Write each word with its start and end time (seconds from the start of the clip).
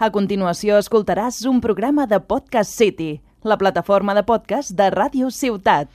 A 0.00 0.08
continuació 0.08 0.78
escoltaràs 0.80 1.42
un 1.44 1.58
programa 1.60 2.06
de 2.08 2.16
Podcast 2.24 2.72
City, 2.72 3.18
la 3.44 3.58
plataforma 3.60 4.14
de 4.16 4.22
podcast 4.24 4.72
de 4.72 4.86
Ràdio 4.94 5.28
Ciutat. 5.28 5.90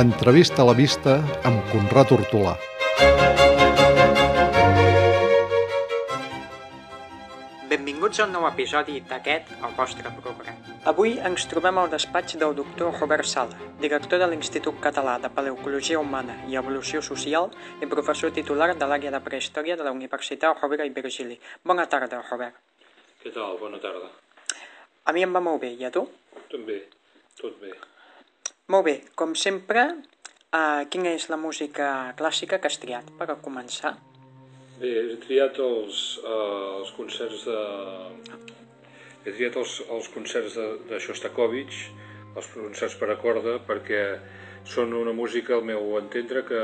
Entrevista 0.00 0.64
a 0.64 0.70
la 0.72 0.78
vista 0.80 1.20
amb 1.44 1.60
Conrad 1.68 2.16
Hortolà. 2.16 2.56
Benvinguts 7.68 8.16
a 8.22 8.24
un 8.24 8.30
nou 8.32 8.46
episodi 8.48 8.94
d'aquest, 9.10 9.50
el 9.60 9.74
vostre 9.76 10.08
programa. 10.22 10.76
Avui 10.88 11.18
ens 11.28 11.44
trobem 11.50 11.76
al 11.76 11.90
despatx 11.92 12.38
del 12.40 12.54
doctor 12.56 12.94
Robert 12.96 13.28
Sala, 13.28 13.58
director 13.82 14.22
de 14.22 14.28
l'Institut 14.30 14.78
Català 14.80 15.18
de 15.20 15.28
Paleocologia 15.28 16.00
Humana 16.00 16.38
i 16.48 16.56
Evolució 16.56 17.02
Social 17.04 17.50
i 17.84 17.90
professor 17.92 18.32
titular 18.32 18.70
de 18.72 18.88
l'àrea 18.88 19.12
de 19.12 19.20
prehistòria 19.20 19.76
de 19.76 19.84
la 19.84 19.92
Universitat 19.92 20.56
Rovira 20.62 20.88
i 20.88 20.94
Virgili. 20.96 21.36
Bona 21.60 21.84
tarda, 21.92 22.22
Robert. 22.30 22.56
Què 23.20 23.36
tal? 23.36 23.60
Bona 23.60 23.84
tarda. 23.84 24.08
A 25.04 25.12
mi 25.12 25.28
em 25.28 25.36
va 25.36 25.44
molt 25.44 25.60
bé, 25.60 25.74
i 25.76 25.84
a 25.84 25.92
tu? 25.92 26.08
També, 26.48 26.80
tot 27.36 27.60
bé. 27.60 27.76
Molt 28.72 28.88
bé, 28.88 29.00
com 29.12 29.36
sempre, 29.36 29.90
uh, 29.92 30.88
quina 30.88 31.12
és 31.20 31.28
la 31.28 31.36
música 31.36 32.14
clàssica 32.16 32.62
que 32.62 32.72
has 32.72 32.80
triat 32.80 33.12
per 33.20 33.28
a 33.28 33.42
començar? 33.44 33.98
Bé, 34.78 34.90
he 35.10 35.16
triat 35.18 35.56
els, 35.58 36.00
uh, 36.22 36.78
els 36.78 36.90
concerts 36.94 37.40
de... 37.48 37.62
He 39.24 39.32
triat 39.32 39.56
els, 39.58 39.72
els 39.90 40.06
concerts 40.14 40.54
de, 40.54 40.66
de 40.86 41.00
Shostakovich, 41.02 41.80
els 42.38 42.50
concerts 42.52 42.94
per 43.00 43.08
a 43.10 43.16
corda, 43.18 43.56
perquè 43.66 44.02
són 44.68 44.94
una 44.94 45.16
música, 45.16 45.56
al 45.56 45.66
meu 45.66 45.98
entendre, 45.98 46.44
que, 46.46 46.62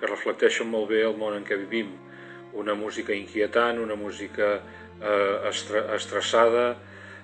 que 0.00 0.10
reflecteixen 0.10 0.66
molt 0.72 0.90
bé 0.90 1.04
el 1.06 1.14
món 1.20 1.38
en 1.38 1.46
què 1.46 1.60
vivim. 1.62 1.94
Una 2.58 2.74
música 2.74 3.14
inquietant, 3.14 3.78
una 3.86 3.94
música 3.94 4.56
eh, 4.58 5.48
estre, 5.52 5.86
estressada, 5.94 6.68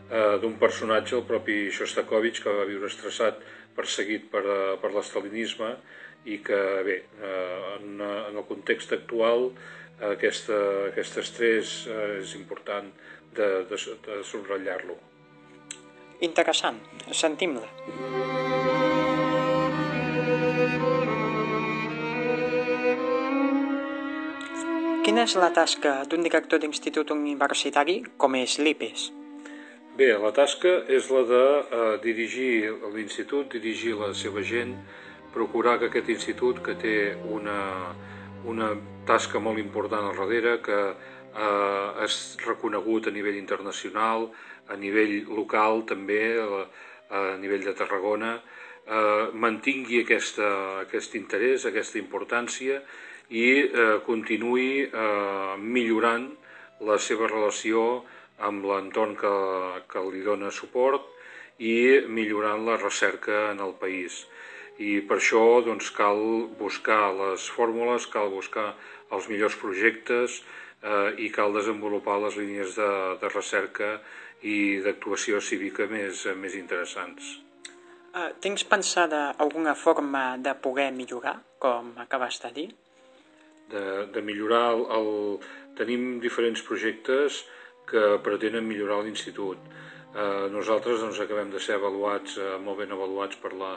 eh, 0.06 0.34
d'un 0.38 0.55
personatge, 0.62 1.19
el 1.19 1.27
propi 1.27 1.64
Shostakovich, 1.75 2.44
que 2.44 2.55
va 2.55 2.70
viure 2.70 2.86
estressat, 2.86 3.42
perseguit 3.75 4.31
per, 4.31 4.47
eh, 4.47 4.75
per 4.78 4.94
l'estalinisme, 4.94 5.75
i 6.31 6.38
que, 6.44 6.66
bé, 6.86 7.00
eh, 7.19 7.62
en, 7.81 7.98
en 8.05 8.38
el 8.38 8.47
context 8.47 8.94
actual, 8.94 9.50
aquesta, 10.00 10.59
aquest 10.91 11.19
estrès 11.23 11.75
eh, 11.87 12.20
és 12.23 12.34
important 12.39 12.91
de, 13.34 13.48
de, 13.70 13.78
de 14.06 14.23
subratllar-lo. 14.27 14.97
Interessant, 16.25 16.78
sentim-la. 17.12 17.69
Quina 25.05 25.27
és 25.28 25.34
la 25.37 25.50
tasca 25.53 25.98
d'un 26.09 26.22
director 26.25 26.62
d'institut 26.62 27.11
universitari 27.12 27.98
com 28.17 28.39
és 28.39 28.56
l'IPES? 28.59 29.11
Bé, 29.98 30.09
la 30.19 30.31
tasca 30.34 30.70
és 30.91 31.11
la 31.12 31.20
de 31.28 31.42
eh, 31.45 31.83
dirigir 32.03 32.72
l'institut, 32.95 33.53
dirigir 33.53 33.92
la 34.00 34.15
seva 34.17 34.42
gent, 34.42 34.72
procurar 35.34 35.77
que 35.78 35.91
aquest 35.91 36.09
institut, 36.15 36.62
que 36.65 36.75
té 36.81 36.97
una, 37.31 37.59
una 38.50 38.73
tasca 39.09 39.41
molt 39.41 39.59
important 39.62 40.09
al 40.09 40.19
darrere, 40.19 40.59
que 40.64 40.81
eh, 40.91 42.05
és 42.06 42.19
reconegut 42.45 43.09
a 43.09 43.14
nivell 43.14 43.39
internacional, 43.41 44.28
a 44.69 44.77
nivell 44.81 45.17
local 45.28 45.84
també, 45.89 46.23
a, 46.41 46.65
a 47.11 47.25
nivell 47.41 47.65
de 47.67 47.75
Tarragona, 47.77 48.37
eh, 48.87 49.27
mantingui 49.33 50.03
aquesta, 50.05 50.50
aquest 50.84 51.17
interès, 51.20 51.67
aquesta 51.69 52.00
importància 52.00 52.81
i 53.31 53.48
eh, 53.65 53.98
continuï 54.06 54.69
eh, 54.84 55.56
millorant 55.59 56.31
la 56.84 56.99
seva 56.99 57.28
relació 57.31 58.04
amb 58.44 58.65
l'entorn 58.66 59.15
que, 59.16 59.34
que 59.88 60.03
li 60.10 60.25
dona 60.27 60.50
suport 60.50 61.06
i 61.59 62.03
millorant 62.10 62.65
la 62.66 62.77
recerca 62.81 63.50
en 63.53 63.60
el 63.62 63.77
país. 63.81 64.25
I 64.82 64.98
per 65.06 65.20
això 65.20 65.62
doncs, 65.62 65.92
cal 65.94 66.20
buscar 66.58 67.12
les 67.14 67.46
fórmules, 67.56 68.08
cal 68.10 68.32
buscar 68.32 68.72
els 69.14 69.28
millors 69.30 69.54
projectes 69.60 70.40
eh, 70.82 71.14
i 71.22 71.30
cal 71.30 71.54
desenvolupar 71.54 72.18
les 72.24 72.36
línies 72.40 72.74
de, 72.78 72.90
de 73.20 73.30
recerca 73.30 73.96
i 74.42 74.80
d'actuació 74.84 75.40
cívica 75.40 75.86
més, 75.90 76.26
més 76.36 76.56
interessants. 76.58 77.38
Uh, 78.14 78.30
tens 78.38 78.62
pensada 78.62 79.32
alguna 79.42 79.74
forma 79.74 80.36
de 80.38 80.52
poder 80.54 80.92
millorar, 80.94 81.41
com 81.58 81.94
acabes 81.98 82.38
de 82.44 82.50
dir? 82.54 82.68
De, 83.72 83.84
de 84.14 84.22
millorar 84.22 84.68
el, 84.74 84.84
el... 84.98 85.08
Tenim 85.74 86.20
diferents 86.22 86.60
projectes 86.62 87.41
que 87.91 88.02
pretenen 88.22 88.62
millorar 88.68 89.00
l'institut. 89.02 89.58
Eh, 90.14 90.47
nosaltres 90.54 91.00
doncs, 91.02 91.19
acabem 91.19 91.50
de 91.50 91.58
ser 91.58 91.75
avaluats, 91.75 92.36
eh, 92.38 92.54
molt 92.62 92.78
ben 92.78 92.92
avaluats 92.94 93.36
per 93.42 93.50
la, 93.58 93.72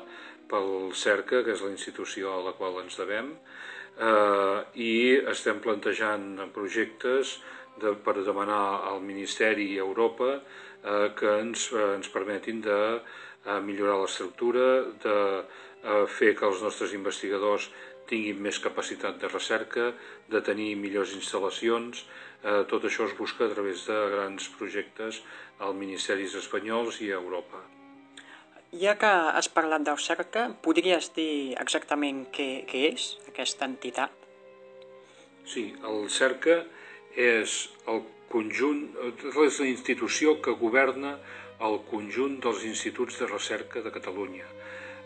pel 0.49 0.91
CERCA, 0.93 1.41
que 1.43 1.55
és 1.55 1.63
la 1.65 1.71
institució 1.73 2.29
a 2.35 2.43
la 2.45 2.53
qual 2.53 2.77
ens 2.83 2.97
devem, 3.01 3.31
eh, 3.97 4.59
i 4.75 5.17
estem 5.33 5.59
plantejant 5.63 6.27
projectes 6.53 7.39
de, 7.81 7.95
per 8.05 8.19
demanar 8.21 8.85
al 8.91 9.01
Ministeri 9.01 9.65
i 9.73 9.79
a 9.79 9.87
Europa 9.87 10.29
eh, 10.37 11.09
que 11.17 11.39
ens, 11.41 11.71
eh, 11.73 11.95
ens 11.95 12.13
permetin 12.13 12.61
de 12.61 12.79
eh, 12.99 13.59
millorar 13.65 13.97
l'estructura, 14.03 14.67
de 15.03 15.17
eh, 15.41 16.05
fer 16.19 16.35
que 16.37 16.45
els 16.45 16.61
nostres 16.61 16.93
investigadors 16.93 17.71
tinguin 18.09 18.41
més 18.41 18.59
capacitat 18.63 19.19
de 19.21 19.29
recerca, 19.31 19.91
de 20.31 20.41
tenir 20.41 20.75
millors 20.79 21.13
instal·lacions, 21.17 22.03
eh, 22.43 22.63
tot 22.71 22.85
això 22.89 23.07
es 23.07 23.15
busca 23.17 23.45
a 23.45 23.53
través 23.53 23.85
de 23.87 23.97
grans 24.13 24.49
projectes 24.59 25.21
als 25.59 25.75
ministeris 25.75 26.35
espanyols 26.35 27.01
i 27.01 27.11
a 27.11 27.19
Europa. 27.21 27.63
Ja 28.75 28.97
que 28.99 29.07
has 29.07 29.47
parlat 29.47 29.85
del 29.87 29.97
CERCA, 29.97 30.49
podries 30.61 31.13
dir 31.15 31.55
exactament 31.61 32.25
què, 32.35 32.65
què 32.67 32.83
és 32.91 33.13
aquesta 33.29 33.65
entitat? 33.65 34.11
Sí, 35.47 35.69
el 35.87 36.09
CERCA 36.11 36.65
és 37.15 37.69
el 37.87 38.03
conjunt, 38.29 38.83
és 39.45 39.59
la 39.61 39.69
institució 39.71 40.35
que 40.43 40.57
governa 40.59 41.15
el 41.63 41.79
conjunt 41.89 42.37
dels 42.43 42.65
instituts 42.67 43.17
de 43.21 43.29
recerca 43.31 43.81
de 43.81 43.93
Catalunya. 43.95 44.45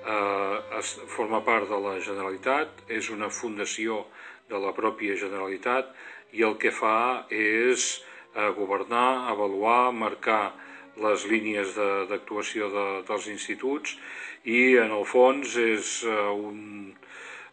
Eh, 0.02 0.58
es, 0.80 0.96
forma 1.14 1.44
part 1.46 1.70
de 1.70 1.78
la 1.78 2.00
Generalitat, 2.02 2.86
és 2.90 3.10
una 3.14 3.30
fundació 3.30 4.06
de 4.50 4.58
la 4.58 4.74
pròpia 4.74 5.18
Generalitat 5.20 5.92
i 6.34 6.42
el 6.48 6.58
que 6.58 6.72
fa 6.74 7.28
és 7.30 8.02
eh, 8.34 8.50
governar, 8.58 9.30
avaluar, 9.30 9.92
marcar 9.94 10.54
les 11.02 11.26
línies 11.30 11.76
d'actuació 12.10 12.70
de, 12.74 12.88
de, 12.98 13.04
dels 13.08 13.28
instituts 13.32 13.96
i 14.44 14.76
en 14.82 14.92
el 14.92 15.06
fons 15.06 15.56
és 15.62 15.94
eh, 16.10 16.18
un, 16.34 16.96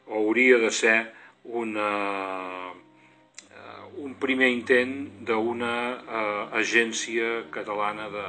hauria 0.08 0.58
de 0.64 0.70
ser 0.72 0.96
una, 1.44 1.90
eh, 3.50 3.84
un 4.04 4.16
primer 4.24 4.50
intent 4.54 4.96
d'una 5.28 5.76
eh, 5.92 6.42
agència 6.62 7.44
catalana 7.52 8.08
de, 8.16 8.26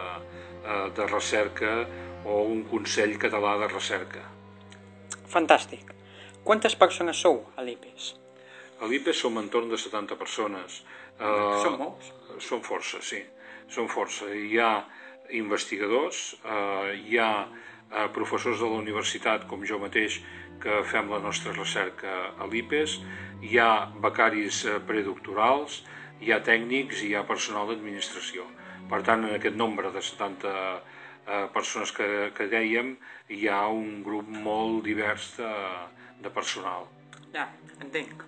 eh, 0.60 0.86
de 1.00 1.08
recerca 1.08 1.74
o 2.26 2.42
un 2.44 2.64
Consell 2.70 3.18
Català 3.22 3.56
de 3.62 3.70
Recerca. 3.72 4.24
Fantàstic. 5.30 5.94
Quantes 6.44 6.76
persones 6.76 7.20
sou 7.22 7.44
a 7.56 7.64
l'IPES? 7.66 8.14
A 8.82 8.88
l'IPES 8.90 9.24
som 9.26 9.38
entorn 9.42 9.70
de 9.70 9.78
70 9.78 10.18
persones. 10.20 10.82
Uh, 11.20 11.60
són 11.64 11.78
molts? 11.80 12.12
Són 12.42 12.64
força, 12.66 13.02
sí. 13.04 13.22
Són 13.70 13.90
força. 13.92 14.30
Hi 14.34 14.58
ha 14.60 14.72
investigadors, 15.38 16.34
uh, 16.42 16.90
hi 16.96 17.20
ha 17.22 17.32
uh, 17.46 18.08
professors 18.16 18.62
de 18.64 18.70
la 18.72 18.80
universitat, 18.82 19.46
com 19.50 19.66
jo 19.68 19.80
mateix, 19.82 20.22
que 20.64 20.82
fem 20.88 21.12
la 21.12 21.22
nostra 21.24 21.54
recerca 21.56 22.16
a 22.36 22.48
l'IPES, 22.50 22.98
hi 23.46 23.60
ha 23.62 23.72
becaris 24.04 24.66
predoctorals, 24.88 25.84
hi 26.20 26.34
ha 26.34 26.42
tècnics 26.44 27.04
i 27.04 27.12
hi 27.12 27.16
ha 27.16 27.28
personal 27.28 27.70
d'administració. 27.70 28.48
Per 28.90 29.04
tant, 29.06 29.24
en 29.28 29.36
aquest 29.38 29.56
nombre 29.56 29.92
de 29.94 30.02
70 30.04 30.56
uh, 31.30 31.48
persones 31.54 31.94
que, 31.96 32.30
que 32.36 32.50
dèiem, 32.50 32.96
hi 33.30 33.48
ha 33.48 33.68
un 33.70 34.02
grup 34.04 34.28
molt 34.30 34.84
divers 34.88 35.32
de, 35.38 35.52
de 36.24 36.34
personal. 36.34 36.90
Ja, 37.36 37.48
entenc. 37.80 38.26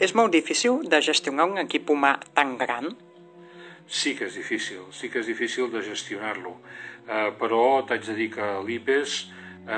És 0.00 0.14
molt 0.16 0.32
difícil 0.32 0.80
de 0.88 1.02
gestionar 1.04 1.48
un 1.50 1.60
equip 1.60 1.90
humà 1.92 2.14
tan 2.36 2.54
gran? 2.60 2.94
Sí 3.90 4.14
que 4.16 4.30
és 4.30 4.38
difícil, 4.38 4.86
sí 4.94 5.10
que 5.10 5.20
és 5.20 5.28
difícil 5.28 5.68
de 5.72 5.82
gestionar-lo, 5.82 6.54
eh, 7.10 7.28
però 7.40 7.82
t'haig 7.86 8.06
de 8.06 8.16
dir 8.16 8.30
que 8.36 8.46
a 8.46 8.62
l'IPES 8.64 9.18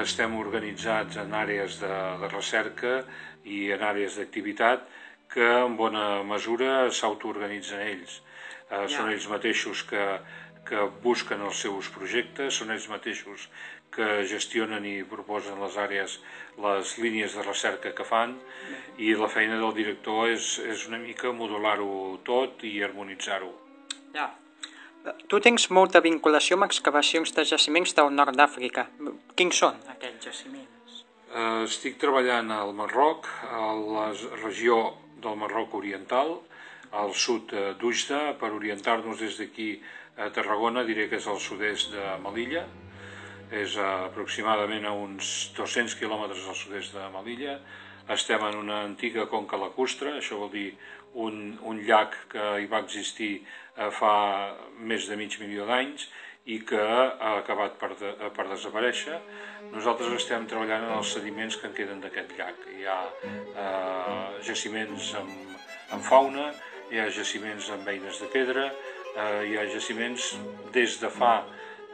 estem 0.02 0.36
organitzats 0.38 1.18
en 1.18 1.32
àrees 1.34 1.80
de, 1.80 1.94
de 2.20 2.28
recerca 2.30 3.00
i 3.44 3.64
en 3.74 3.82
àrees 3.82 4.18
d'activitat 4.20 4.84
que 5.32 5.48
en 5.64 5.74
bona 5.76 6.22
mesura 6.28 6.90
s'autoorganitzen 6.92 7.82
ells. 7.88 8.20
Eh, 8.68 8.84
ja. 8.84 8.88
Són 8.94 9.10
ells 9.10 9.26
mateixos 9.32 9.82
que, 9.88 10.04
que 10.68 10.88
busquen 11.02 11.42
els 11.42 11.62
seus 11.64 11.88
projectes, 11.92 12.58
són 12.58 12.70
ells 12.74 12.88
mateixos 12.90 13.48
que 13.92 14.22
gestionen 14.28 14.84
i 14.88 14.94
proposen 15.04 15.60
les 15.60 15.74
àrees, 15.76 16.18
les 16.64 16.92
línies 16.98 17.34
de 17.36 17.42
recerca 17.44 17.92
que 17.96 18.06
fan 18.08 18.38
i 18.96 19.12
la 19.18 19.28
feina 19.28 19.58
del 19.60 19.74
director 19.76 20.30
és, 20.32 20.54
és 20.64 20.86
una 20.88 21.00
mica 21.02 21.32
modular-ho 21.36 22.18
tot 22.24 22.64
i 22.64 22.78
harmonitzar-ho. 22.84 23.52
Ja. 24.16 24.30
Tu 25.28 25.40
tens 25.42 25.66
molta 25.74 26.00
vinculació 26.00 26.56
amb 26.56 26.68
excavacions 26.68 27.34
de 27.36 27.44
jaciments 27.48 27.92
del 27.98 28.12
nord 28.14 28.38
d'Àfrica. 28.38 28.86
Quins 29.36 29.58
són 29.64 29.80
aquests 29.96 30.28
jaciments? 30.28 31.02
Eh, 31.32 31.64
estic 31.66 31.98
treballant 31.98 32.52
al 32.54 32.72
Marroc, 32.78 33.26
a 33.50 33.72
la 33.96 34.06
regió 34.44 34.78
del 35.24 35.36
Marroc 35.40 35.74
Oriental, 35.74 36.36
al 36.92 37.14
sud 37.16 37.52
d'Ujda, 37.80 38.20
per 38.38 38.52
orientar-nos 38.52 39.18
des 39.24 39.40
d'aquí 39.40 39.72
a 40.16 40.28
Tarragona, 40.30 40.84
diré 40.84 41.08
que 41.08 41.18
és 41.20 41.26
al 41.28 41.40
sud-est 41.40 41.92
de 41.94 42.08
Melilla, 42.24 42.66
és 43.52 43.76
aproximadament 43.80 44.86
a 44.88 44.94
uns 44.96 45.52
200 45.56 45.96
quilòmetres 46.00 46.48
al 46.48 46.56
sud-est 46.56 46.96
de 46.96 47.08
Melilla. 47.14 47.58
Estem 48.12 48.42
en 48.44 48.58
una 48.58 48.82
antiga 48.86 49.26
conca 49.30 49.60
lacustre, 49.60 50.16
això 50.18 50.40
vol 50.40 50.50
dir 50.52 50.70
un, 51.14 51.58
un 51.68 51.80
llac 51.86 52.16
que 52.32 52.44
hi 52.62 52.68
va 52.70 52.82
existir 52.82 53.32
eh, 53.38 53.88
fa 53.92 54.14
més 54.80 55.08
de 55.08 55.16
mig 55.20 55.36
milió 55.40 55.66
d'anys 55.68 56.08
i 56.50 56.58
que 56.66 56.80
ha 56.80 57.36
acabat 57.36 57.76
per, 57.78 57.92
de, 58.00 58.12
per 58.34 58.48
desaparèixer. 58.50 59.20
Nosaltres 59.70 60.16
estem 60.16 60.48
treballant 60.50 60.88
en 60.88 60.96
els 60.96 61.12
sediments 61.14 61.56
que 61.56 61.68
en 61.68 61.76
queden 61.76 62.00
d'aquest 62.02 62.34
llac. 62.38 62.66
Hi 62.72 62.88
ha 62.88 62.98
eh, 63.22 64.42
jaciments 64.48 65.12
amb, 65.20 65.54
amb 65.94 66.08
fauna, 66.08 66.50
hi 66.90 66.98
ha 67.00 67.06
jaciments 67.14 67.70
amb 67.76 67.86
eines 67.92 68.18
de 68.24 68.32
pedra, 68.32 68.66
eh, 69.16 69.42
hi 69.48 69.58
ha 69.58 69.66
jaciments 69.70 70.32
des 70.72 70.98
de 71.00 71.10
fa 71.12 71.34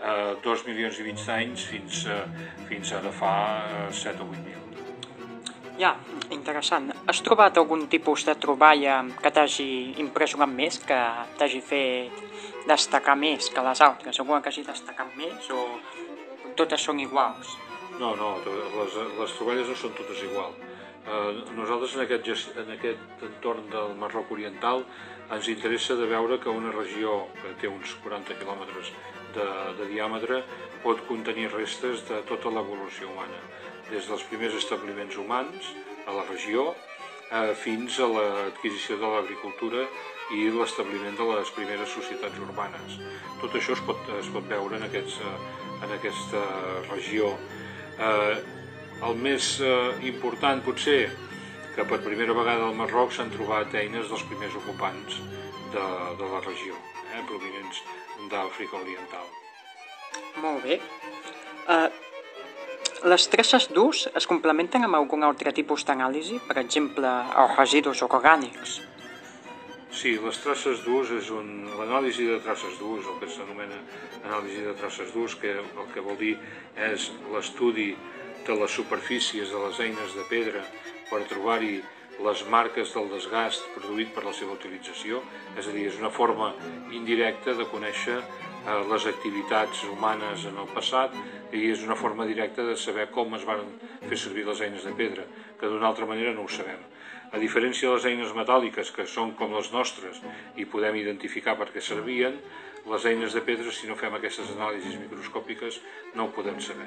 eh, 0.02 0.36
2 0.44 0.66
milions 0.68 0.98
i 0.98 1.06
mig 1.06 1.18
d'anys 1.26 1.66
fins, 1.70 2.04
eh, 2.06 2.22
fins 2.68 2.92
ara 2.92 3.12
fa 3.12 3.34
eh, 3.66 3.92
7 3.92 4.22
o 4.22 4.30
8 4.30 4.44
mil. 4.46 4.64
Ja, 5.78 5.92
interessant. 6.34 6.90
Has 7.06 7.20
trobat 7.22 7.58
algun 7.60 7.86
tipus 7.86 8.24
de 8.26 8.34
troballa 8.34 9.04
que 9.22 9.30
t'hagi 9.30 9.94
impressionat 10.02 10.50
més, 10.50 10.80
que 10.82 10.98
t'hagi 11.38 11.60
fet 11.62 12.24
destacar 12.66 13.14
més 13.16 13.46
que 13.54 13.62
les 13.62 13.82
altres? 13.86 14.18
Alguna 14.18 14.42
que 14.42 14.50
hagi 14.50 14.66
destacat 14.66 15.14
més 15.16 15.50
o 15.54 15.64
totes 16.58 16.82
són 16.82 16.98
iguals? 17.00 17.54
No, 18.00 18.14
no, 18.18 18.34
les, 18.46 18.98
les 19.20 19.36
troballes 19.38 19.70
no 19.70 19.78
són 19.78 19.94
totes 19.94 20.22
iguals. 20.26 20.58
Eh, 21.08 21.44
nosaltres 21.56 21.94
en 21.96 22.04
aquest, 22.04 22.56
en 22.60 22.72
aquest 22.74 23.22
entorn 23.24 23.68
del 23.72 23.94
Marroc 23.96 24.32
Oriental 24.34 24.82
ens 25.32 25.48
interessa 25.48 25.96
de 25.96 26.08
veure 26.10 26.36
que 26.40 26.52
una 26.52 26.72
regió 26.74 27.22
que 27.38 27.54
té 27.62 27.70
uns 27.70 27.94
40 28.02 28.36
quilòmetres 28.40 28.92
de, 29.36 29.46
de 29.78 29.86
diàmetre 29.92 30.42
pot 30.82 31.00
contenir 31.08 31.48
restes 31.54 32.04
de 32.10 32.20
tota 32.28 32.52
l'evolució 32.52 33.08
humana, 33.08 33.40
des 33.88 34.04
dels 34.08 34.26
primers 34.28 34.58
establiments 34.60 35.16
humans 35.16 35.72
a 36.08 36.16
la 36.18 36.26
regió 36.28 36.68
eh, 36.72 37.54
fins 37.56 37.98
a 38.04 38.10
l'adquisició 38.12 39.00
de 39.00 39.14
l'agricultura 39.14 39.86
i 40.36 40.44
l'establiment 40.52 41.16
de 41.16 41.30
les 41.32 41.56
primeres 41.56 41.88
societats 41.96 42.44
urbanes. 42.44 43.00
Tot 43.40 43.56
això 43.56 43.72
es 43.76 43.84
pot, 43.88 44.12
es 44.18 44.28
pot 44.34 44.44
veure 44.48 44.76
en, 44.76 44.84
aquests, 44.90 45.20
eh, 45.24 45.34
en 45.86 45.96
aquesta 45.96 46.44
regió. 46.90 47.32
Eh, 47.96 48.57
el 49.06 49.18
més 49.22 49.58
eh, 49.62 49.72
important 50.10 50.62
potser 50.64 51.00
que 51.76 51.86
per 51.86 52.00
primera 52.02 52.34
vegada 52.34 52.66
al 52.66 52.74
Marroc 52.78 53.12
s'han 53.14 53.30
trobat 53.30 53.74
eines 53.78 54.08
dels 54.10 54.24
primers 54.30 54.56
ocupants 54.58 55.20
de, 55.74 55.84
de 56.18 56.30
la 56.32 56.42
regió, 56.42 56.74
eh, 57.12 57.22
provinents 57.28 57.82
d'Àfrica 58.32 58.80
Oriental. 58.80 59.28
Molt 60.42 60.64
bé. 60.64 60.80
Uh, 61.68 61.86
les 63.06 63.28
traces 63.30 63.68
d'ús 63.70 64.08
es 64.18 64.26
complementen 64.26 64.82
amb 64.88 64.98
algun 64.98 65.22
altre 65.22 65.52
tipus 65.54 65.84
d'anàlisi, 65.86 66.40
per 66.48 66.58
exemple, 66.58 67.10
els 67.38 67.56
residus 67.60 68.02
orgànics? 68.02 68.80
Sí, 69.94 70.16
les 70.20 70.38
traces 70.42 70.82
d'ús 70.84 71.12
és 71.14 71.30
un... 71.30 71.68
l'anàlisi 71.78 72.26
de 72.26 72.40
traces 72.42 72.74
d'ús, 72.80 73.06
el 73.06 73.20
que 73.22 73.30
s'anomena 73.30 73.78
anàlisi 74.24 74.66
de 74.66 74.74
traces 74.80 75.14
d'ús, 75.14 75.38
que 75.38 75.54
el 75.62 75.88
que 75.94 76.02
vol 76.04 76.18
dir 76.18 76.34
és 76.90 77.08
l'estudi 77.32 77.92
de 78.48 78.56
les 78.56 78.72
superfícies 78.72 79.50
de 79.52 79.58
les 79.66 79.78
eines 79.84 80.14
de 80.16 80.24
pedra 80.30 80.64
per 81.10 81.20
trobar-hi 81.28 81.76
les 82.24 82.40
marques 82.50 82.90
del 82.94 83.10
desgast 83.12 83.66
produït 83.76 84.10
per 84.14 84.24
la 84.24 84.32
seva 84.34 84.56
utilització, 84.56 85.20
és 85.54 85.68
a 85.68 85.74
dir, 85.74 85.84
és 85.90 85.98
una 86.00 86.10
forma 86.10 86.48
indirecta 86.96 87.54
de 87.58 87.66
conèixer 87.70 88.16
eh, 88.18 88.78
les 88.90 89.06
activitats 89.10 89.84
humanes 89.92 90.46
en 90.48 90.56
el 90.64 90.70
passat 90.74 91.14
i 91.54 91.68
és 91.70 91.84
una 91.84 91.96
forma 91.96 92.26
directa 92.26 92.64
de 92.66 92.76
saber 92.76 93.10
com 93.14 93.36
es 93.38 93.44
van 93.46 93.62
fer 94.08 94.18
servir 94.18 94.46
les 94.48 94.64
eines 94.64 94.88
de 94.88 94.94
pedra, 94.96 95.28
que 95.60 95.68
d'una 95.68 95.86
altra 95.92 96.08
manera 96.08 96.32
no 96.34 96.48
ho 96.48 96.52
sabem. 96.52 96.80
A 97.28 97.38
diferència 97.38 97.88
de 97.90 97.98
les 97.98 98.08
eines 98.08 98.32
metàl·liques, 98.32 98.90
que 98.96 99.04
són 99.06 99.34
com 99.36 99.52
les 99.52 99.68
nostres 99.74 100.22
i 100.56 100.64
podem 100.64 100.96
identificar 100.96 101.58
per 101.60 101.68
què 101.74 101.84
servien, 101.84 102.40
les 102.86 103.06
eines 103.10 103.34
de 103.34 103.42
pedra, 103.44 103.72
si 103.72 103.88
no 103.88 103.96
fem 103.98 104.14
aquestes 104.14 104.52
anàlisis 104.54 104.98
microscòpiques, 105.00 105.80
no 106.14 106.28
ho 106.28 106.32
podem 106.34 106.60
saber. 106.64 106.86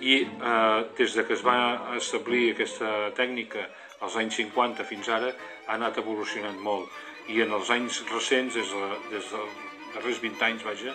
I 0.00 0.22
eh, 0.24 0.80
des 0.98 1.14
de 1.14 1.24
que 1.26 1.36
es 1.36 1.44
va 1.46 1.58
establir 1.96 2.52
aquesta 2.52 3.12
tècnica 3.18 3.68
als 4.00 4.16
anys 4.16 4.38
50 4.40 4.86
fins 4.88 5.08
ara, 5.12 5.32
ha 5.66 5.76
anat 5.76 5.98
evolucionant 6.02 6.58
molt. 6.62 6.88
I 7.28 7.42
en 7.44 7.52
els 7.52 7.70
anys 7.74 8.02
recents, 8.12 8.54
des, 8.54 8.72
de, 8.72 9.00
des 9.12 9.32
dels 9.32 9.62
darrers 9.94 10.20
20 10.22 10.44
anys, 10.48 10.66
vaja, 10.66 10.94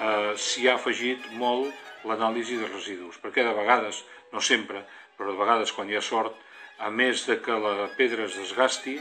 eh, 0.00 0.32
s'hi 0.36 0.68
ha 0.68 0.78
afegit 0.78 1.30
molt 1.40 1.72
l'anàlisi 2.08 2.58
de 2.60 2.68
residus, 2.70 3.18
perquè 3.22 3.44
de 3.46 3.54
vegades, 3.56 4.04
no 4.32 4.40
sempre, 4.40 4.84
però 5.16 5.30
de 5.30 5.38
vegades 5.38 5.72
quan 5.72 5.90
hi 5.90 5.98
ha 5.98 6.02
sort, 6.04 6.36
a 6.78 6.90
més 6.90 7.26
de 7.28 7.38
que 7.42 7.58
la 7.58 7.88
pedra 7.98 8.26
es 8.28 8.38
desgasti, 8.38 8.98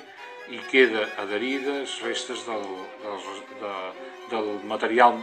hi 0.52 0.60
queda 0.70 1.08
adherides 1.24 2.00
restes 2.04 2.44
del, 2.48 2.66
del, 3.04 3.24
de, 3.62 3.74
del 4.34 4.52
material 4.70 5.18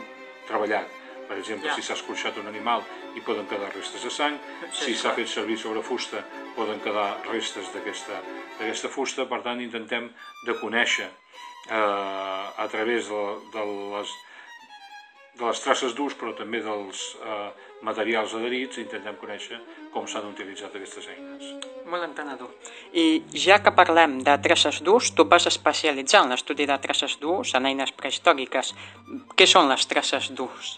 treballat. 0.49 0.89
Per 1.29 1.39
exemple, 1.39 1.69
ja. 1.69 1.77
si 1.77 1.85
s'ha 1.87 1.95
escorxat 1.95 2.41
un 2.43 2.49
animal 2.51 2.83
hi 3.15 3.23
poden 3.27 3.47
quedar 3.51 3.71
restes 3.75 4.03
de 4.03 4.11
sang, 4.11 4.39
sí, 4.71 4.91
si 4.91 4.97
s'ha 4.99 5.13
fet 5.15 5.31
servir 5.31 5.59
sobre 5.59 5.83
fusta 5.87 6.25
poden 6.57 6.81
quedar 6.83 7.21
restes 7.29 7.71
d'aquesta 7.75 8.91
fusta, 8.91 9.27
per 9.31 9.41
tant 9.47 9.63
intentem 9.63 10.09
de 10.47 10.57
conèixer 10.59 11.07
eh, 11.07 11.77
a 11.77 12.67
través 12.73 13.09
de, 13.09 13.23
de, 13.55 13.65
les, 13.95 14.15
de 15.39 15.47
les 15.47 15.63
traces 15.65 15.95
d'ús 15.95 16.19
però 16.19 16.35
també 16.39 16.63
dels 16.67 17.05
eh, 17.23 17.51
materials 17.87 18.35
adherits 18.37 18.79
intentem 18.83 19.17
conèixer 19.21 19.59
com 19.95 20.07
s'han 20.07 20.29
utilitzat 20.29 20.75
aquestes 20.77 21.09
eines. 21.13 21.47
Molt 21.89 22.05
entenedor. 22.07 22.51
I 22.93 23.23
ja 23.45 23.61
que 23.65 23.73
parlem 23.77 24.19
de 24.27 24.37
traces 24.45 24.83
d'ús, 24.85 25.13
tu 25.17 25.25
vas 25.31 25.49
especialitzar 25.49 26.25
en 26.25 26.35
l'estudi 26.35 26.67
de 26.69 26.77
traces 26.83 27.17
d'ús 27.23 27.55
en 27.57 27.67
eines 27.71 27.93
prehistòriques. 27.97 28.75
Què 29.37 29.49
són 29.49 29.71
les 29.73 29.87
traces 29.91 30.31
d'ús? 30.37 30.77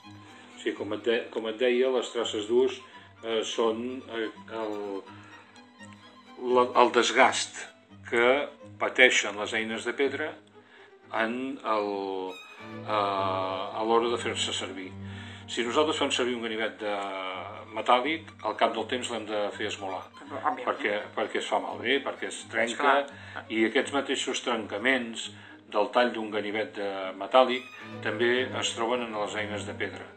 Sí, 0.63 0.73
com 0.79 0.95
et, 0.95 1.03
de, 1.05 1.19
com 1.35 1.49
et 1.51 1.59
deia, 1.59 1.91
les 1.91 2.13
traces 2.15 2.47
d'ús 2.47 2.79
eh, 3.25 3.43
són 3.43 3.83
eh, 4.07 4.29
el, 4.63 4.79
el, 6.39 6.63
el 6.63 6.95
desgast 6.95 7.59
que 8.09 8.29
pateixen 8.79 9.39
les 9.41 9.55
eines 9.59 9.87
de 9.89 9.95
pedra 9.99 10.31
en 11.19 11.59
el, 11.75 11.91
eh, 12.87 12.95
a 12.95 13.83
l'hora 13.89 14.13
de 14.13 14.21
fer-se 14.23 14.55
servir. 14.55 14.91
Si 15.53 15.61
nosaltres 15.67 15.99
fem 16.01 16.09
servir 16.17 16.33
un 16.33 16.45
ganivet 16.47 16.79
de 16.81 16.93
metàl·lic, 17.77 18.31
al 18.49 18.55
cap 18.57 18.71
del 18.73 18.87
temps 18.89 19.11
l'hem 19.13 19.27
de 19.29 19.41
fer 19.53 19.67
esmolar, 19.69 20.01
perquè, 20.65 20.95
perquè 21.13 21.43
es 21.43 21.51
fa 21.51 21.59
malbé, 21.61 21.99
perquè 22.07 22.31
es 22.31 22.39
trenca, 22.49 22.95
i 23.53 23.59
aquests 23.67 23.93
mateixos 23.93 24.41
trencaments 24.47 25.27
del 25.75 25.91
tall 25.93 26.15
d'un 26.15 26.31
ganivet 26.33 26.73
de 26.79 26.89
metàl·lic 27.21 27.69
també 28.07 28.31
es 28.63 28.73
troben 28.79 29.05
en 29.05 29.13
les 29.19 29.37
eines 29.43 29.69
de 29.69 29.77
pedra. 29.85 30.09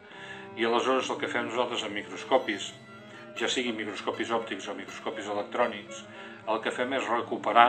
I 0.56 0.64
aleshores 0.64 1.12
el 1.12 1.20
que 1.20 1.28
fem 1.28 1.50
nosaltres 1.50 1.84
amb 1.84 2.00
microscopis, 2.00 2.72
ja 3.36 3.52
siguin 3.52 3.76
microscopis 3.76 4.32
òptics 4.32 4.72
o 4.72 4.78
microscopis 4.80 5.28
electrònics, 5.36 6.00
el 6.48 6.64
que 6.64 6.72
fem 6.72 6.96
és 6.96 7.12
recuperar 7.12 7.68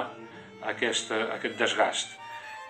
aquesta, 0.72 1.20
aquest 1.36 1.60
desgast. 1.60 2.16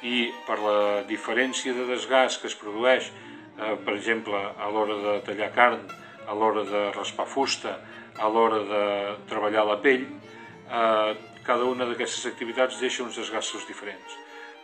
I 0.02 0.32
per 0.50 0.58
la 0.66 0.78
diferència 1.06 1.78
de 1.78 1.86
desgast 1.86 2.42
que 2.42 2.50
es 2.50 2.58
produeix, 2.58 3.14
eh, 3.58 3.76
per 3.84 3.96
exemple, 3.96 4.38
a 4.38 4.70
l'hora 4.72 4.98
de 5.04 5.16
tallar 5.28 5.52
carn, 5.56 5.82
a 6.28 6.34
l'hora 6.34 6.64
de 6.64 6.92
raspar 6.92 7.28
fusta, 7.28 7.78
a 8.18 8.30
l'hora 8.30 8.60
de 8.72 8.84
treballar 9.30 9.66
la 9.66 9.78
pell, 9.82 10.08
eh, 10.08 11.16
cada 11.46 11.64
una 11.64 11.86
d'aquestes 11.86 12.26
activitats 12.32 12.80
deixa 12.80 13.04
uns 13.04 13.16
desgastos 13.16 13.68
diferents. 13.68 14.18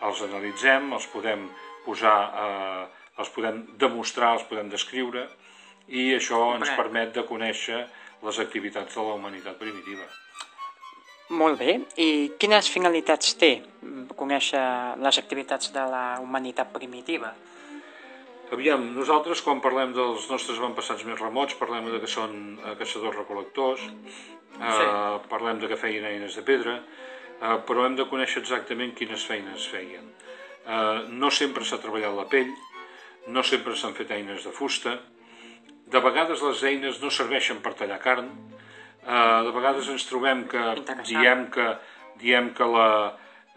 Els 0.04 0.22
analitzem, 0.26 0.92
els 0.94 1.08
podem 1.08 1.48
posar, 1.86 2.18
eh, 2.44 2.84
els 3.20 3.30
podem 3.30 3.64
demostrar, 3.80 4.34
els 4.34 4.44
podem 4.50 4.70
descriure, 4.70 5.28
i 5.88 6.14
això 6.16 6.56
ens 6.56 6.70
permet 6.78 7.14
de 7.14 7.24
conèixer 7.28 7.86
les 8.24 8.40
activitats 8.40 8.96
de 8.96 9.02
la 9.04 9.16
humanitat 9.16 9.58
primitiva. 9.60 10.06
Molt 11.30 11.60
bé. 11.60 11.80
I 11.98 12.34
quines 12.40 12.70
finalitats 12.70 13.34
té 13.40 13.54
conèixer 14.16 14.62
les 15.02 15.18
activitats 15.18 15.72
de 15.74 15.84
la 15.90 16.04
humanitat 16.22 16.72
primitiva? 16.76 17.34
Aviam, 18.54 18.84
nosaltres 18.94 19.42
quan 19.42 19.64
parlem 19.64 19.96
dels 19.96 20.28
nostres 20.30 20.60
avantpassats 20.60 21.02
més 21.08 21.18
remots 21.18 21.56
parlem 21.58 21.88
de 21.90 22.00
que 22.04 22.10
són 22.12 22.34
eh, 22.60 22.76
caçadors-recolectors, 22.78 23.88
eh, 23.88 24.60
sí. 24.60 24.86
parlem 25.32 25.62
de 25.64 25.70
que 25.72 25.80
feien 25.82 26.06
eines 26.06 26.38
de 26.38 26.44
pedra, 26.46 26.76
eh, 26.78 27.56
però 27.66 27.88
hem 27.88 27.98
de 27.98 28.06
conèixer 28.12 28.44
exactament 28.44 28.94
quines 29.00 29.26
feines 29.26 29.66
feien. 29.72 30.06
Eh, 30.68 31.00
no 31.24 31.32
sempre 31.34 31.66
s'ha 31.66 31.82
treballat 31.82 32.14
la 32.20 32.28
pell, 32.30 32.54
no 33.34 33.42
sempre 33.48 33.74
s'han 33.80 33.98
fet 33.98 34.14
eines 34.14 34.46
de 34.46 34.54
fusta, 34.54 35.00
de 35.90 36.06
vegades 36.06 36.46
les 36.46 36.64
eines 36.70 37.02
no 37.02 37.10
serveixen 37.10 37.58
per 37.66 37.74
tallar 37.82 38.00
carn, 38.06 38.30
eh, 39.02 39.42
de 39.50 39.58
vegades 39.58 39.90
ens 39.90 40.06
trobem 40.12 40.46
que 40.52 40.70
diem 41.10 41.48
que, 41.50 41.70
diem 42.22 42.54
que, 42.54 42.70
la, 42.78 42.88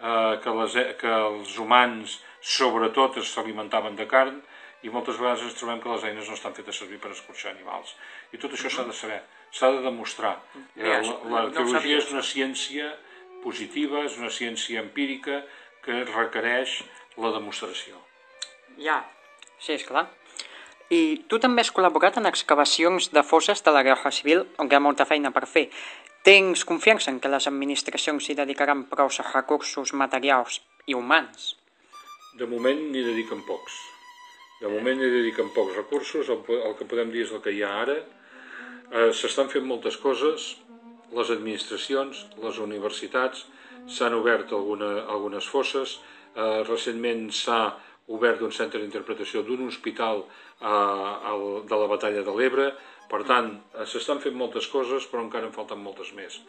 eh, 0.01 0.35
que, 0.41 0.59
les, 0.63 0.83
que 1.05 1.17
els 1.21 1.57
humans 1.61 2.21
sobretot 2.41 3.21
s'alimentaven 3.21 3.97
de 4.01 4.09
carn, 4.09 4.41
i 4.87 4.91
moltes 4.95 5.17
vegades 5.19 5.43
ens 5.43 5.57
trobem 5.59 5.81
que 5.83 5.91
les 5.91 6.05
eines 6.07 6.29
no 6.31 6.37
estan 6.37 6.55
fetes 6.55 6.79
servir 6.79 7.01
per 7.03 7.11
escorxar 7.11 7.51
animals. 7.51 7.95
I 8.31 8.39
tot 8.39 8.53
això 8.55 8.71
s'ha 8.71 8.85
de 8.87 8.95
saber, 8.95 9.19
s'ha 9.51 9.73
de 9.75 9.81
demostrar. 9.83 10.37
Ja, 10.79 11.01
L'arqueologia 11.33 11.99
és 11.99 12.13
una 12.15 12.23
ciència 12.23 12.93
positiva, 13.43 14.05
és 14.07 14.19
una 14.21 14.31
ciència 14.31 14.85
empírica 14.85 15.41
que 15.83 16.05
requereix 16.13 16.77
la 17.19 17.33
demostració. 17.35 17.99
Ja, 18.79 19.01
sí, 19.59 19.75
és 19.75 19.87
clar. 19.89 20.07
I 20.95 21.27
tu 21.27 21.41
també 21.43 21.65
has 21.65 21.73
col·laborat 21.75 22.21
en 22.21 22.31
excavacions 22.31 23.11
de 23.11 23.27
fosses 23.27 23.65
de 23.67 23.75
la 23.75 23.83
Guerra 23.83 24.15
Civil, 24.15 24.45
on 24.63 24.71
hi 24.71 24.79
ha 24.79 24.83
molta 24.83 25.09
feina 25.09 25.35
per 25.35 25.49
fer. 25.51 25.67
Tens 26.27 26.63
confiança 26.69 27.11
en 27.11 27.19
que 27.19 27.31
les 27.33 27.51
administracions 27.51 28.23
s'hi 28.23 28.39
dedicaran 28.39 28.87
prou 28.93 29.11
recursos 29.33 29.95
materials 29.95 30.63
i 30.87 30.95
humans? 30.95 31.57
De 32.39 32.47
moment 32.47 32.87
n'hi 32.93 33.03
dediquen 33.03 33.43
pocs 33.51 33.96
de 34.61 34.69
moment 34.73 35.01
hi 35.01 35.11
dediquen 35.13 35.51
pocs 35.55 35.77
recursos, 35.77 36.31
el, 36.33 36.41
el 36.57 36.77
que 36.79 36.89
podem 36.89 37.11
dir 37.13 37.27
és 37.27 37.35
el 37.37 37.43
que 37.45 37.53
hi 37.53 37.63
ha 37.65 37.73
ara. 37.83 37.97
Eh, 38.93 39.11
S'estan 39.17 39.51
fent 39.53 39.67
moltes 39.69 39.99
coses, 40.01 40.55
les 41.17 41.33
administracions, 41.35 42.25
les 42.43 42.61
universitats, 42.65 43.45
s'han 43.87 44.17
obert 44.17 44.53
alguna, 44.57 44.93
algunes 45.13 45.47
fosses, 45.47 45.99
eh, 46.35 46.63
recentment 46.67 47.29
s'ha 47.31 47.61
obert 48.17 48.43
un 48.47 48.53
centre 48.55 48.81
d'interpretació 48.81 49.43
d'un 49.43 49.67
hospital 49.67 50.25
eh, 50.25 51.31
el, 51.33 51.47
de 51.69 51.81
la 51.83 51.91
batalla 51.91 52.25
de 52.27 52.35
l'Ebre, 52.35 52.71
per 53.11 53.23
tant, 53.29 53.53
eh, 53.75 53.87
s'estan 53.87 54.23
fent 54.23 54.37
moltes 54.39 54.67
coses, 54.73 55.07
però 55.11 55.23
encara 55.23 55.51
en 55.51 55.55
falten 55.55 55.83
moltes 55.83 56.13
més. 56.17 56.41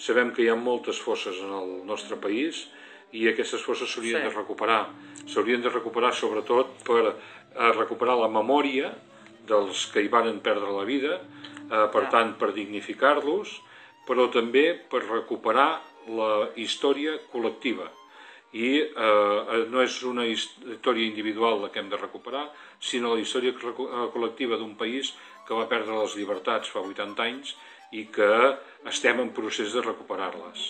Sabem 0.00 0.32
que 0.34 0.44
hi 0.44 0.50
ha 0.52 0.58
moltes 0.58 1.00
fosses 1.00 1.38
en 1.44 1.52
el 1.56 1.76
nostre 1.88 2.18
país 2.20 2.66
i 3.12 3.26
aquestes 3.28 3.60
fosses 3.64 3.92
s'haurien 3.92 4.20
sí. 4.20 4.28
de 4.28 4.34
recuperar. 4.34 4.82
S'haurien 5.28 5.62
de 5.64 5.72
recuperar 5.72 6.12
sobretot 6.16 6.80
per 6.86 7.14
a 7.56 7.72
recuperar 7.76 8.16
la 8.20 8.30
memòria 8.32 8.92
dels 9.48 9.86
que 9.92 10.02
hi 10.02 10.10
van 10.12 10.30
perdre 10.44 10.70
la 10.72 10.84
vida, 10.88 11.18
eh, 11.18 11.86
per 11.92 12.06
tant, 12.12 12.34
per 12.38 12.52
dignificar-los, 12.56 13.56
però 14.06 14.28
també 14.30 14.72
per 14.90 15.02
recuperar 15.04 15.82
la 16.08 16.48
història 16.58 17.18
col·lectiva. 17.32 17.88
I 18.52 18.70
eh, 18.84 19.66
no 19.72 19.82
és 19.82 20.02
una 20.04 20.26
història 20.28 21.06
individual 21.06 21.62
la 21.62 21.70
que 21.72 21.80
hem 21.80 21.88
de 21.92 22.00
recuperar, 22.00 22.48
sinó 22.78 23.14
la 23.14 23.22
història 23.22 23.54
eh, 23.54 24.08
col·lectiva 24.14 24.58
d'un 24.60 24.74
país 24.76 25.14
que 25.46 25.56
va 25.56 25.68
perdre 25.70 26.02
les 26.02 26.16
llibertats 26.18 26.70
fa 26.70 26.82
80 26.84 27.24
anys 27.24 27.56
i 27.92 28.06
que 28.12 28.32
estem 28.88 29.20
en 29.20 29.32
procés 29.36 29.72
de 29.72 29.84
recuperar-les. 29.84 30.68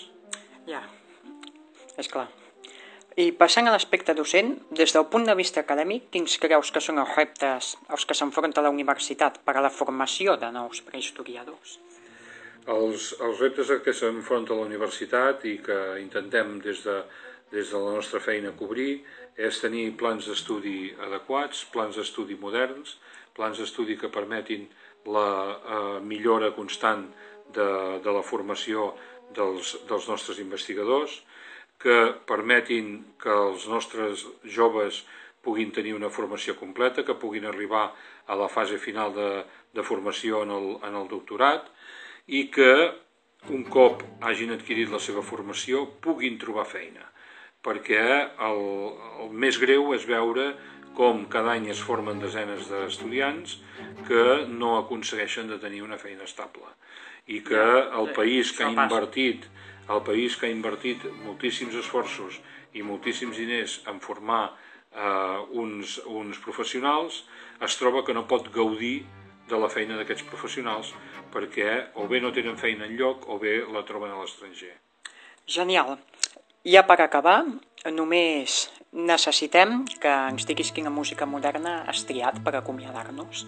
Ja, 0.69 0.83
és 1.99 2.09
clar. 2.09 2.29
I 3.17 3.29
passant 3.37 3.69
a 3.69 3.73
l'aspecte 3.75 4.15
docent, 4.17 4.55
des 4.73 4.93
del 4.97 5.05
punt 5.13 5.27
de 5.29 5.35
vista 5.37 5.61
acadèmic, 5.61 6.07
quins 6.15 6.39
creus 6.41 6.71
que 6.73 6.81
són 6.81 7.01
els 7.03 7.11
reptes 7.17 7.75
als 7.93 8.07
que 8.09 8.17
s'enfronta 8.17 8.65
la 8.65 8.71
universitat 8.73 9.37
per 9.45 9.57
a 9.59 9.65
la 9.65 9.71
formació 9.71 10.39
de 10.41 10.49
nous 10.55 10.81
prehistoriadors? 10.87 11.75
Els, 12.73 13.11
els 13.21 13.43
reptes 13.43 13.69
a 13.75 13.81
què 13.85 13.93
s'enfronta 13.93 14.57
la 14.57 14.65
universitat 14.65 15.45
i 15.45 15.59
que 15.67 15.79
intentem 16.01 16.57
des 16.65 16.81
de, 16.87 17.03
des 17.53 17.69
de 17.75 17.83
la 17.83 17.99
nostra 17.99 18.21
feina 18.25 18.55
cobrir 18.57 19.03
és 19.37 19.61
tenir 19.61 19.91
plans 20.01 20.29
d'estudi 20.31 20.95
adequats, 21.05 21.67
plans 21.75 21.99
d'estudi 21.99 22.39
moderns, 22.41 22.97
plans 23.37 23.61
d'estudi 23.61 23.99
que 24.01 24.13
permetin 24.15 24.65
la 25.13 25.29
eh, 25.53 26.01
millora 26.01 26.53
constant 26.57 27.11
de, 27.53 27.69
de 28.01 28.17
la 28.17 28.25
formació 28.25 28.93
dels, 29.37 29.77
dels 29.89 30.09
nostres 30.09 30.41
investigadors, 30.41 31.21
que 31.83 31.99
permetin 32.29 32.95
que 33.21 33.33
els 33.33 33.67
nostres 33.69 34.25
joves 34.57 35.03
puguin 35.43 35.73
tenir 35.75 35.97
una 35.97 36.11
formació 36.11 36.55
completa, 36.57 37.05
que 37.05 37.19
puguin 37.19 37.47
arribar 37.51 37.91
a 38.27 38.37
la 38.39 38.49
fase 38.49 38.79
final 38.79 39.15
de, 39.15 39.31
de 39.75 39.83
formació 39.83 40.45
en 40.47 40.53
el, 40.55 40.69
en 40.87 40.99
el 40.99 41.09
doctorat 41.11 41.67
i 42.27 42.47
que 42.55 42.73
un 43.51 43.65
cop 43.67 44.05
hagin 44.23 44.55
adquirit 44.55 44.93
la 44.93 45.03
seva 45.03 45.25
formació 45.27 45.89
puguin 46.05 46.39
trobar 46.39 46.69
feina. 46.71 47.09
Perquè 47.63 48.05
el, 48.47 48.63
el 49.25 49.35
més 49.35 49.59
greu 49.59 49.91
és 49.97 50.07
veure 50.07 50.53
com 50.95 51.25
cada 51.33 51.55
any 51.57 51.71
es 51.73 51.81
formen 51.83 52.21
desenes 52.23 52.69
d'estudiants 52.71 53.59
que 54.07 54.25
no 54.49 54.77
aconsegueixen 54.79 55.49
de 55.51 55.59
tenir 55.59 55.83
una 55.83 55.99
feina 55.99 56.27
estable 56.29 56.69
i 57.27 57.41
que 57.47 57.63
el 57.99 58.11
país 58.17 58.51
que 58.53 58.65
ha 58.67 58.73
invertit 58.73 59.47
el 59.91 60.03
país 60.07 60.37
que 60.37 60.47
ha 60.47 60.53
invertit 60.53 61.05
moltíssims 61.25 61.75
esforços 61.79 62.39
i 62.75 62.85
moltíssims 62.87 63.37
diners 63.37 63.81
en 63.91 63.99
formar 64.01 64.45
eh, 64.95 65.39
uns, 65.59 65.99
uns 66.07 66.39
professionals, 66.45 67.25
es 67.63 67.77
troba 67.79 68.05
que 68.07 68.15
no 68.15 68.27
pot 68.29 68.49
gaudir 68.55 69.03
de 69.51 69.59
la 69.59 69.71
feina 69.73 69.99
d'aquests 69.99 70.27
professionals 70.31 70.93
perquè 71.33 71.95
o 71.99 72.07
bé 72.09 72.21
no 72.23 72.33
tenen 72.33 72.59
feina 72.61 72.87
en 72.87 72.97
lloc 72.99 73.29
o 73.29 73.39
bé 73.43 73.61
la 73.73 73.85
troben 73.89 74.13
a 74.13 74.21
l'estranger. 74.21 74.75
Genial. 75.47 75.99
Ja 76.63 76.85
per 76.87 77.01
acabar, 77.03 77.43
només 77.91 78.69
necessitem 78.93 79.83
que 79.99 80.13
ens 80.31 80.47
diguis 80.47 80.71
quina 80.71 80.93
música 80.95 81.27
moderna 81.27 81.81
has 81.91 82.05
triat 82.07 82.39
per 82.45 82.55
acomiadar-nos. 82.61 83.47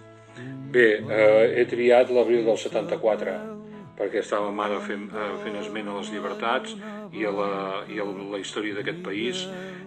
Bé, 0.75 0.89
eh, 0.99 1.53
he 1.55 1.65
triat 1.71 2.11
l'abril 2.11 2.43
del 2.43 2.57
74 2.59 3.54
perquè 3.95 4.21
estàvem 4.21 4.59
ara 4.59 4.79
fent, 4.83 5.07
eh, 5.13 5.31
fent 5.43 5.55
esment 5.61 5.89
a 5.89 5.97
les 5.99 6.11
llibertats 6.13 6.75
i 7.15 7.25
a 7.25 7.31
la, 7.31 7.51
i 7.91 7.99
a 7.99 8.05
la 8.05 8.41
història 8.41 8.75
d'aquest 8.77 9.01
país 9.05 9.45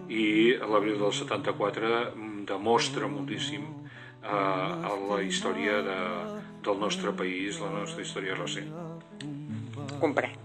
i 0.09 0.57
l'abril 0.59 0.97
del 1.01 1.13
74 1.13 1.91
mm, 2.15 2.45
demostra 2.49 3.07
moltíssim 3.07 3.65
eh, 4.23 4.29
a 4.29 4.93
la 5.11 5.21
història 5.21 5.81
de, 5.85 5.99
del 6.65 6.79
nostre 6.81 7.13
país, 7.13 7.61
la 7.61 7.71
nostra 7.79 8.05
història 8.05 8.37
recent. 8.39 8.73
Comprenc. 9.99 10.37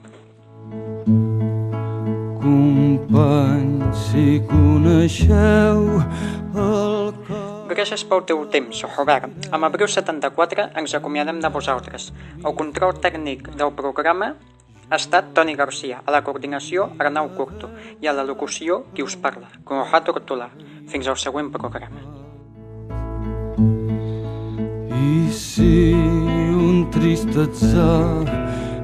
Companys, 2.45 4.09
si 4.11 4.27
coneixeu 4.51 6.03
el 6.55 6.94
Gràcies 7.75 8.05
pel 8.07 8.21
teu 8.23 8.39
temps, 8.47 8.85
Robert. 8.95 9.49
Amb 9.51 9.67
Abril 9.67 9.89
74 9.91 10.69
ens 10.79 10.93
acomiadem 10.95 11.41
de 11.43 11.49
vosaltres. 11.51 12.13
El 12.39 12.55
control 12.55 13.01
tècnic 13.03 13.49
del 13.59 13.73
programa 13.75 14.29
ha 14.87 14.99
estat 15.01 15.33
Toni 15.35 15.57
Garcia, 15.59 15.99
a 16.07 16.15
la 16.15 16.21
coordinació 16.23 16.85
Arnau 17.03 17.33
Curto 17.35 17.73
i 17.99 18.07
a 18.07 18.15
la 18.15 18.23
locució 18.29 18.85
qui 18.95 19.03
us 19.03 19.17
parla, 19.19 19.51
Conrad 19.67 20.13
Ortolà. 20.13 20.47
Fins 20.93 21.11
al 21.11 21.19
següent 21.19 21.51
programa. 21.51 21.99
I 24.95 25.27
si 25.35 25.91
un 26.55 26.87
trist 26.95 27.35
atzar 27.35 28.23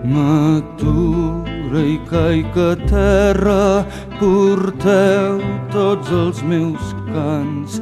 m'atura 0.03 1.87
i 1.95 1.97
caic 2.11 2.59
a 2.59 2.75
terra, 2.91 3.87
porteu 4.19 5.39
tots 5.71 6.11
els 6.11 6.43
meus 6.43 6.95
cants 7.15 7.79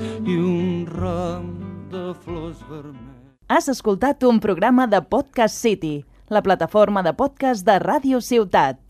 ram 0.99 1.47
de 1.91 2.15
flors 2.25 2.61
vermelles. 2.69 3.17
Has 3.49 3.69
escoltat 3.73 4.25
un 4.29 4.41
programa 4.45 4.87
de 4.87 5.01
Podcast 5.01 5.57
City, 5.57 6.05
la 6.29 6.43
plataforma 6.43 7.03
de 7.07 7.15
podcast 7.17 7.65
de 7.65 7.79
Ràdio 7.81 8.21
Ciutat. 8.21 8.88